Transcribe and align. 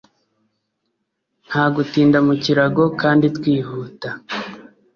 nta 1.47 1.63
gutinda 1.75 2.17
mu 2.27 2.33
kirago 2.43 2.83
kandi 3.01 3.25
twihuta 3.37 4.09